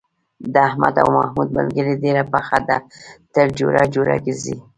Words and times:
د 0.53 0.55
احمد 0.69 0.95
او 1.03 1.07
محمود 1.17 1.47
ملگري 1.57 1.93
ډېره 2.03 2.23
پخه 2.33 2.57
ده، 2.67 2.77
تل 3.33 3.47
جوړه 3.59 3.83
جوړه 3.93 4.15
گرځي. 4.25 4.55